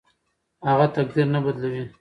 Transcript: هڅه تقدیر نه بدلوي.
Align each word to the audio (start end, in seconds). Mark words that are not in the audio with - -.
هڅه 0.67 0.87
تقدیر 0.95 1.27
نه 1.33 1.39
بدلوي. 1.45 1.83